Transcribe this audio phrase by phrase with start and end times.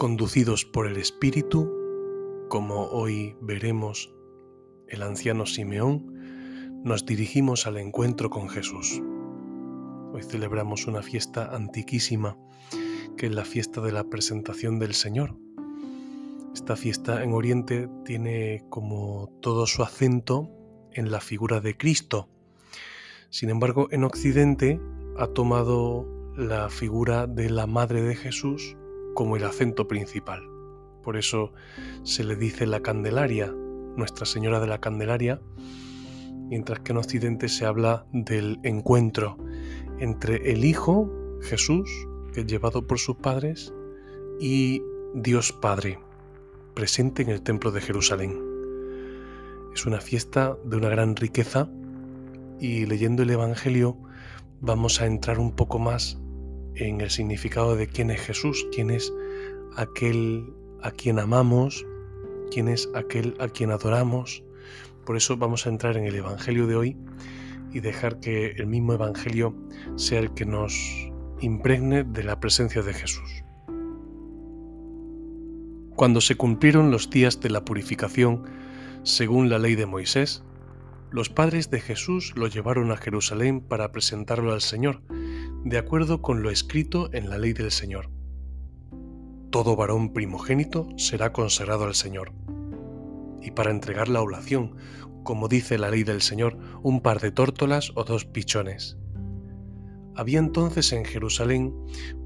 [0.00, 1.70] Conducidos por el Espíritu,
[2.48, 4.10] como hoy veremos
[4.88, 9.02] el anciano Simeón, nos dirigimos al encuentro con Jesús.
[10.14, 12.38] Hoy celebramos una fiesta antiquísima,
[13.18, 15.36] que es la fiesta de la presentación del Señor.
[16.54, 20.48] Esta fiesta en Oriente tiene como todo su acento
[20.92, 22.30] en la figura de Cristo.
[23.28, 24.80] Sin embargo, en Occidente
[25.18, 28.78] ha tomado la figura de la Madre de Jesús
[29.20, 30.48] como el acento principal.
[31.02, 31.52] Por eso
[32.04, 33.54] se le dice la Candelaria,
[33.94, 35.42] Nuestra Señora de la Candelaria,
[36.48, 39.36] mientras que en Occidente se habla del encuentro
[39.98, 41.90] entre el Hijo, Jesús,
[42.32, 43.74] que es llevado por sus padres,
[44.40, 44.80] y
[45.12, 45.98] Dios Padre,
[46.72, 48.40] presente en el Templo de Jerusalén.
[49.74, 51.68] Es una fiesta de una gran riqueza
[52.58, 53.98] y leyendo el Evangelio
[54.62, 56.18] vamos a entrar un poco más
[56.74, 59.12] en el significado de quién es Jesús, quién es
[59.76, 61.86] aquel a quien amamos,
[62.50, 64.42] quién es aquel a quien adoramos.
[65.04, 66.96] Por eso vamos a entrar en el Evangelio de hoy
[67.72, 69.54] y dejar que el mismo Evangelio
[69.96, 70.74] sea el que nos
[71.40, 73.44] impregne de la presencia de Jesús.
[75.96, 78.44] Cuando se cumplieron los días de la purificación,
[79.02, 80.42] según la ley de Moisés,
[81.10, 85.02] los padres de Jesús lo llevaron a Jerusalén para presentarlo al Señor,
[85.64, 88.10] de acuerdo con lo escrito en la ley del Señor.
[89.50, 92.32] Todo varón primogénito será consagrado al Señor.
[93.42, 94.76] Y para entregar la oblación,
[95.22, 98.96] como dice la ley del Señor, un par de tórtolas o dos pichones.
[100.16, 101.74] Había entonces en Jerusalén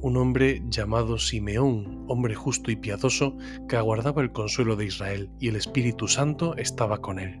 [0.00, 3.36] un hombre llamado Simeón, hombre justo y piadoso,
[3.68, 7.40] que aguardaba el consuelo de Israel, y el Espíritu Santo estaba con él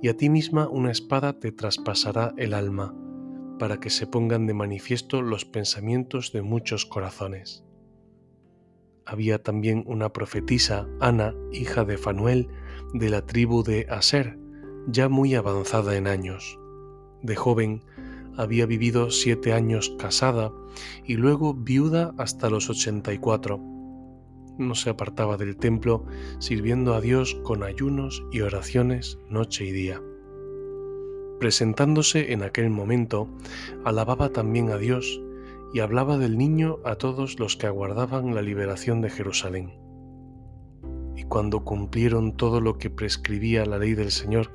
[0.00, 2.94] y a ti misma una espada te traspasará el alma,
[3.58, 7.64] para que se pongan de manifiesto los pensamientos de muchos corazones.
[9.04, 12.48] Había también una profetisa, Ana, hija de Fanuel,
[12.94, 14.38] de la tribu de Aser,
[14.86, 16.58] ya muy avanzada en años.
[17.22, 17.84] De joven
[18.36, 20.52] había vivido siete años casada
[21.04, 23.60] y luego viuda hasta los ochenta y cuatro
[24.62, 26.04] no se apartaba del templo,
[26.38, 30.02] sirviendo a Dios con ayunos y oraciones noche y día.
[31.38, 33.28] Presentándose en aquel momento,
[33.84, 35.20] alababa también a Dios
[35.74, 39.72] y hablaba del niño a todos los que aguardaban la liberación de Jerusalén.
[41.16, 44.50] Y cuando cumplieron todo lo que prescribía la ley del Señor,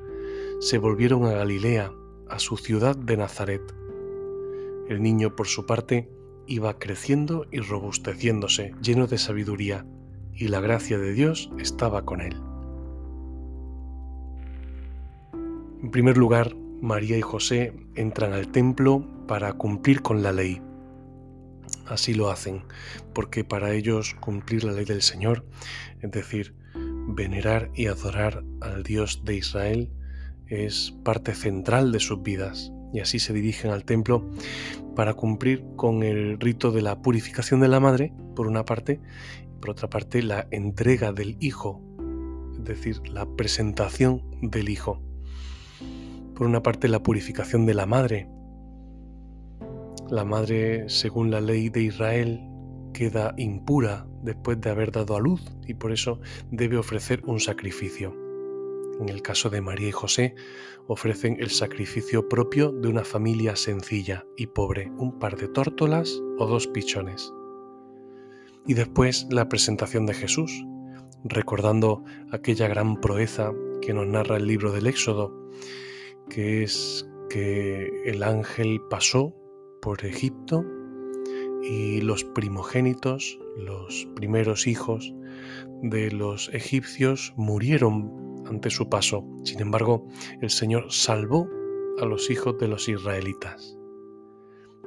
[0.60, 1.92] se volvieron a Galilea,
[2.30, 3.62] a su ciudad de Nazaret.
[4.88, 6.10] El niño, por su parte,
[6.48, 9.86] iba creciendo y robusteciéndose, lleno de sabiduría,
[10.34, 12.36] y la gracia de Dios estaba con él.
[15.82, 20.62] En primer lugar, María y José entran al templo para cumplir con la ley.
[21.86, 22.64] Así lo hacen,
[23.14, 25.46] porque para ellos cumplir la ley del Señor,
[26.02, 26.56] es decir,
[27.08, 29.92] venerar y adorar al Dios de Israel,
[30.48, 34.24] es parte central de sus vidas y así se dirigen al templo
[34.96, 39.00] para cumplir con el rito de la purificación de la madre, por una parte,
[39.44, 41.82] y por otra parte la entrega del hijo,
[42.58, 45.02] es decir, la presentación del hijo.
[46.36, 48.30] Por una parte la purificación de la madre.
[50.10, 52.42] La madre, según la ley de Israel,
[52.94, 56.20] queda impura después de haber dado a luz y por eso
[56.50, 58.27] debe ofrecer un sacrificio.
[59.00, 60.36] En el caso de María y José,
[60.88, 66.48] ofrecen el sacrificio propio de una familia sencilla y pobre, un par de tórtolas o
[66.48, 67.32] dos pichones.
[68.66, 70.66] Y después la presentación de Jesús,
[71.24, 73.52] recordando aquella gran proeza
[73.82, 75.34] que nos narra el libro del Éxodo,
[76.30, 79.36] que es que el ángel pasó
[79.82, 80.66] por Egipto
[81.64, 85.14] y los primogénitos, los primeros hijos
[85.82, 89.26] de los egipcios murieron ante su paso.
[89.44, 90.08] Sin embargo,
[90.42, 91.48] el Señor salvó
[92.00, 93.78] a los hijos de los israelitas.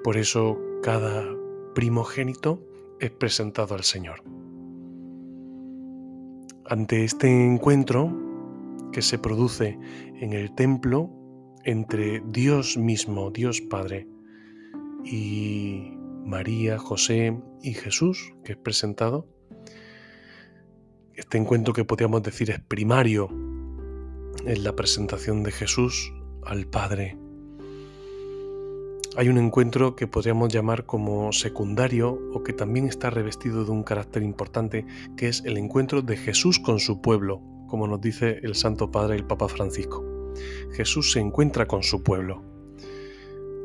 [0.03, 1.25] Por eso cada
[1.75, 2.62] primogénito
[3.01, 4.23] es presentado al Señor.
[6.67, 8.17] Ante este encuentro
[8.93, 9.79] que se produce
[10.21, 11.11] en el templo
[11.65, 14.07] entre Dios mismo, Dios Padre,
[15.05, 19.27] y María, José y Jesús, que es presentado,
[21.15, 23.29] este encuentro que podríamos decir es primario
[24.45, 26.13] en la presentación de Jesús
[26.45, 27.17] al Padre.
[29.17, 33.83] Hay un encuentro que podríamos llamar como secundario o que también está revestido de un
[33.83, 38.55] carácter importante, que es el encuentro de Jesús con su pueblo, como nos dice el
[38.55, 40.05] Santo Padre el Papa Francisco.
[40.73, 42.43] Jesús se encuentra con su pueblo,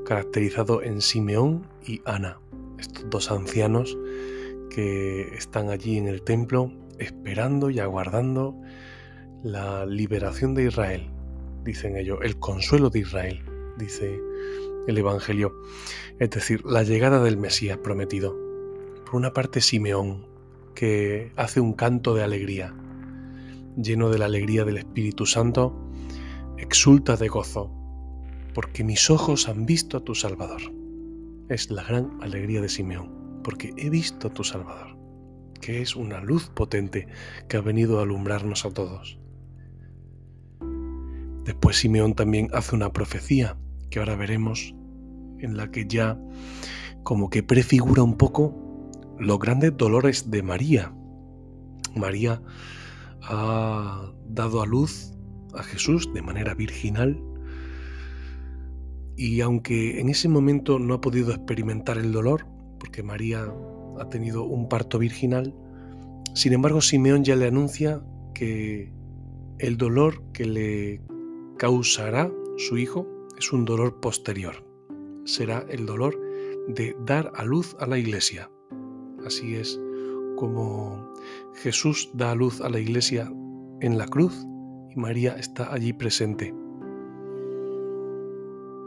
[0.05, 2.39] caracterizado en Simeón y Ana,
[2.79, 3.97] estos dos ancianos
[4.69, 8.59] que están allí en el templo esperando y aguardando
[9.45, 11.07] la liberación de Israel,
[11.63, 13.45] dicen ellos, el consuelo de Israel,
[13.77, 14.19] dice
[14.87, 15.53] el Evangelio,
[16.17, 18.35] es decir, la llegada del Mesías prometido.
[19.05, 20.25] Por una parte Simeón,
[20.73, 22.73] que hace un canto de alegría,
[23.77, 25.91] lleno de la alegría del Espíritu Santo,
[26.57, 27.71] exulta de gozo,
[28.55, 30.61] porque mis ojos han visto a tu Salvador.
[31.49, 34.97] Es la gran alegría de Simeón, porque he visto a tu Salvador,
[35.61, 37.07] que es una luz potente
[37.47, 39.19] que ha venido a alumbrarnos a todos.
[41.45, 43.55] Después Simeón también hace una profecía
[43.91, 44.73] que ahora veremos,
[45.39, 46.19] en la que ya
[47.03, 50.91] como que prefigura un poco los grandes dolores de María.
[51.95, 52.41] María
[53.21, 55.13] ha dado a luz
[55.53, 57.21] a Jesús de manera virginal
[59.15, 62.47] y aunque en ese momento no ha podido experimentar el dolor,
[62.79, 63.47] porque María
[63.99, 65.53] ha tenido un parto virginal,
[66.33, 68.01] sin embargo Simeón ya le anuncia
[68.33, 68.91] que
[69.59, 71.01] el dolor que le
[71.57, 73.07] causará su hijo
[73.37, 74.63] es un dolor posterior.
[75.25, 76.19] Será el dolor
[76.67, 78.49] de dar a luz a la iglesia.
[79.25, 79.79] Así es
[80.37, 81.13] como
[81.55, 83.31] Jesús da a luz a la iglesia
[83.81, 84.45] en la cruz
[84.95, 86.55] María está allí presente.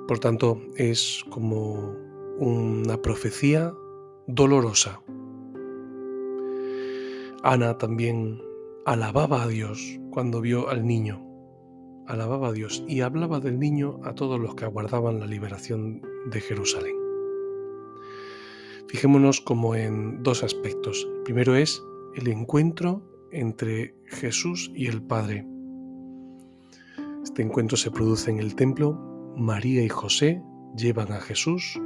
[0.07, 1.95] Por tanto, es como
[2.39, 3.75] una profecía
[4.27, 5.03] dolorosa.
[7.43, 8.41] Ana también
[8.87, 11.28] alababa a Dios cuando vio al niño.
[12.09, 16.01] Alababa a Dios y hablaba del niño a todos los que aguardaban la liberación
[16.31, 16.97] de Jerusalén.
[18.89, 21.07] Fijémonos como en dos aspectos.
[21.19, 21.83] El primero es
[22.17, 25.47] el encuentro entre Jesús y el Padre.
[27.23, 28.99] Este encuentro se produce en el templo.
[29.37, 30.43] María y José
[30.75, 31.79] llevan a Jesús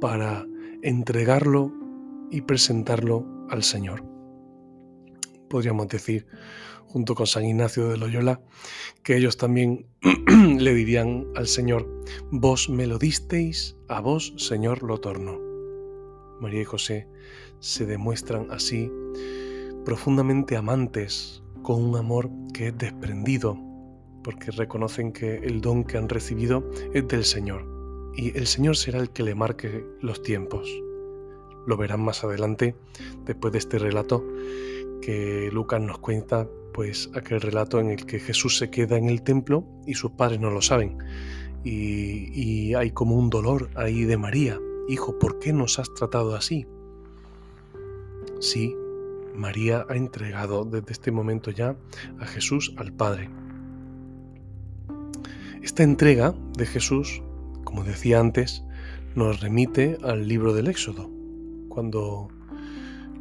[0.00, 0.46] para
[0.82, 1.70] entregarlo
[2.30, 4.02] y presentarlo al Señor.
[5.50, 6.26] Podríamos decir,
[6.94, 8.40] junto con San Ignacio de Loyola,
[9.02, 9.84] que ellos también
[10.60, 11.88] le dirían al Señor,
[12.30, 15.40] vos me lo disteis, a vos, Señor, lo torno.
[16.40, 17.08] María y José
[17.58, 18.92] se demuestran así
[19.84, 23.58] profundamente amantes, con un amor que es desprendido,
[24.22, 27.66] porque reconocen que el don que han recibido es del Señor
[28.14, 30.70] y el Señor será el que le marque los tiempos.
[31.66, 32.76] Lo verán más adelante,
[33.24, 34.24] después de este relato
[35.02, 39.22] que Lucas nos cuenta, pues aquel relato en el que Jesús se queda en el
[39.22, 40.98] templo y sus padres no lo saben.
[41.62, 44.58] Y, hay como un dolor ahí de María.
[44.88, 46.66] Hijo, ¿por qué nos has tratado así?
[48.40, 48.74] Sí,
[49.34, 51.76] María ha entregado desde este momento ya
[52.18, 53.30] a Jesús al Padre.
[55.62, 57.22] Esta entrega de Jesús,
[57.62, 58.64] como decía antes,
[59.14, 61.08] nos remite al libro del Éxodo,
[61.68, 62.28] cuando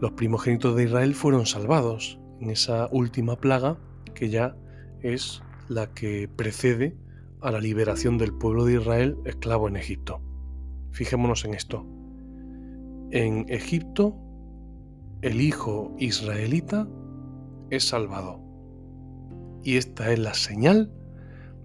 [0.01, 3.77] los primogénitos de Israel fueron salvados en esa última plaga
[4.13, 4.57] que ya
[5.01, 6.97] es la que precede
[7.41, 10.21] a la liberación del pueblo de Israel esclavo en Egipto.
[10.91, 11.87] Fijémonos en esto.
[13.11, 14.17] En Egipto,
[15.21, 16.87] el hijo israelita
[17.69, 18.41] es salvado.
[19.63, 20.91] Y esta es la señal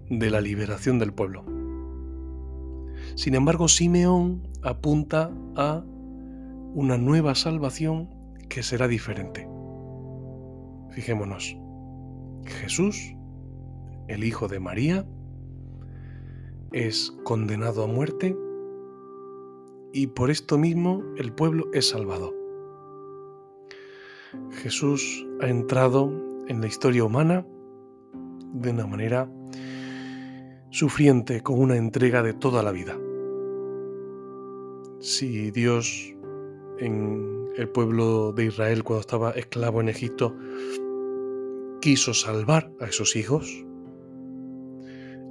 [0.09, 1.43] de la liberación del pueblo.
[3.15, 5.83] Sin embargo, Simeón apunta a
[6.73, 8.09] una nueva salvación
[8.47, 9.58] que será diferente.
[10.91, 11.57] Fijémonos,
[12.45, 13.15] Jesús
[14.09, 15.05] el hijo de María,
[16.71, 18.35] es condenado a muerte
[19.93, 22.33] y por esto mismo el pueblo es salvado.
[24.51, 26.11] Jesús ha entrado
[26.47, 27.45] en la historia humana
[28.53, 29.31] de una manera
[30.71, 32.97] sufriente con una entrega de toda la vida.
[34.99, 36.15] Si Dios
[36.79, 40.33] en el pueblo de Israel cuando estaba esclavo en Egipto
[41.81, 43.65] quiso salvar a esos hijos,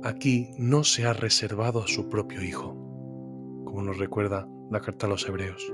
[0.02, 2.74] aquí no se ha reservado a su propio hijo,
[3.64, 5.72] como nos recuerda la carta a los hebreos,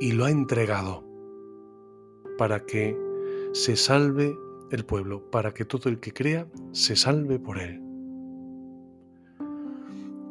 [0.00, 1.04] y lo ha entregado
[2.38, 2.96] para que
[3.52, 4.34] se salve
[4.70, 7.82] el pueblo, para que todo el que crea se salve por él.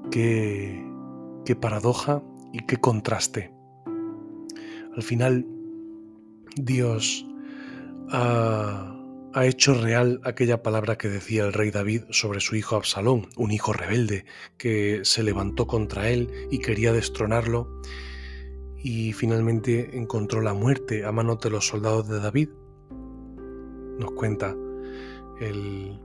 [0.09, 0.83] Qué,
[1.45, 2.23] qué paradoja
[2.53, 3.60] y qué contraste.
[4.95, 5.45] Al final,
[6.55, 7.25] Dios
[8.09, 8.95] ha,
[9.33, 13.51] ha hecho real aquella palabra que decía el rey David sobre su hijo Absalón, un
[13.51, 14.25] hijo rebelde
[14.57, 17.81] que se levantó contra él y quería destronarlo
[18.83, 22.49] y finalmente encontró la muerte a manos de los soldados de David.
[23.99, 24.55] Nos cuenta
[25.39, 25.99] el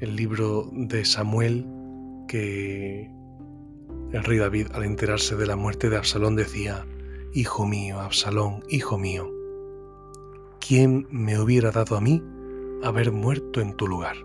[0.00, 1.66] libro de Samuel
[2.28, 3.10] que
[4.12, 6.86] el rey David al enterarse de la muerte de Absalón decía,
[7.38, 9.32] Hijo mío, Absalón, hijo mío,
[10.58, 12.20] ¿quién me hubiera dado a mí
[12.82, 14.16] haber muerto en tu lugar?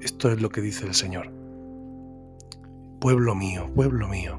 [0.00, 1.28] Esto es lo que dice el Señor.
[3.00, 4.38] Pueblo mío, pueblo mío,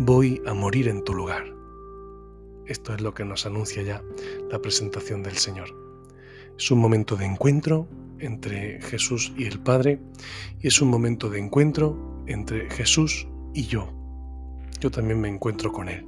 [0.00, 1.44] voy a morir en tu lugar.
[2.66, 4.02] Esto es lo que nos anuncia ya
[4.50, 5.68] la presentación del Señor.
[6.58, 7.86] Es un momento de encuentro
[8.18, 10.00] entre Jesús y el Padre
[10.60, 14.03] y es un momento de encuentro entre Jesús y yo.
[14.84, 16.06] Yo también me encuentro con Él.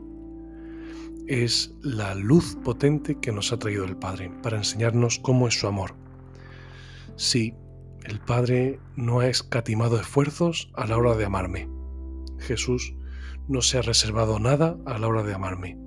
[1.26, 5.66] Es la luz potente que nos ha traído el Padre para enseñarnos cómo es su
[5.66, 5.94] amor.
[7.16, 7.54] Sí,
[8.04, 11.70] el Padre no ha escatimado esfuerzos a la hora de amarme.
[12.38, 12.94] Jesús
[13.48, 15.78] no se ha reservado nada a la hora de amarme.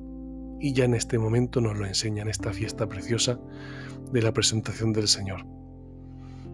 [0.59, 3.39] Y ya en este momento nos lo enseña en esta fiesta preciosa
[4.11, 5.45] de la presentación del Señor.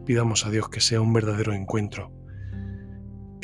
[0.06, 2.12] Pidamos a Dios que sea un verdadero encuentro,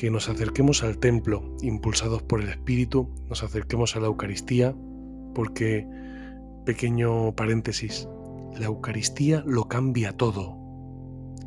[0.01, 4.75] que nos acerquemos al templo impulsados por el Espíritu, nos acerquemos a la Eucaristía,
[5.35, 5.85] porque,
[6.65, 8.07] pequeño paréntesis,
[8.57, 10.57] la Eucaristía lo cambia todo.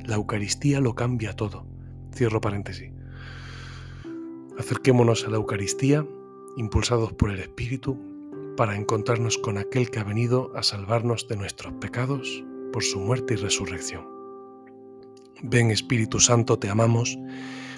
[0.05, 1.67] La Eucaristía lo cambia todo.
[2.15, 2.93] Cierro paréntesis.
[4.57, 6.07] Acerquémonos a la Eucaristía,
[6.57, 7.99] impulsados por el Espíritu,
[8.57, 13.35] para encontrarnos con aquel que ha venido a salvarnos de nuestros pecados por su muerte
[13.35, 14.07] y resurrección.
[15.43, 17.19] Ven Espíritu Santo, te amamos,